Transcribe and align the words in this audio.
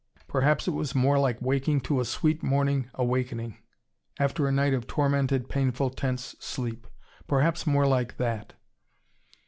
Perhaps 0.27 0.67
it 0.67 0.71
was 0.71 0.95
more 0.95 1.19
like 1.19 1.39
waking 1.43 1.79
to 1.81 1.99
a 1.99 2.05
sweet, 2.05 2.41
morning 2.41 2.89
awakening, 2.95 3.59
after 4.17 4.47
a 4.47 4.51
night 4.51 4.73
of 4.73 4.87
tormented, 4.87 5.47
painful 5.47 5.91
tense 5.91 6.35
sleep. 6.39 6.87
Perhaps 7.27 7.67
more 7.67 7.85
like 7.85 8.17
that. 8.17 8.53